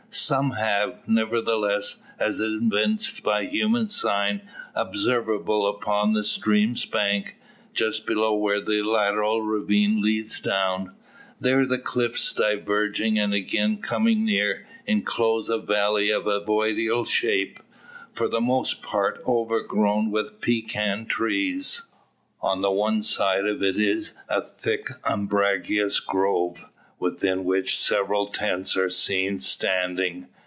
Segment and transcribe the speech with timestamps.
[0.13, 4.41] Some have, nevertheless, as evinced by human sign
[4.75, 7.37] observable upon the stream's bank,
[7.73, 10.93] just below where the lateral ravine leads down.
[11.39, 17.61] There the cliffs diverging, and again coming near, enclose a valley of ovoidal shape,
[18.11, 21.83] for the most part overgrown with pecan trees.
[22.41, 26.65] On one side of it is a thick umbrageous grove,
[26.99, 30.23] within which several tents are seen standing.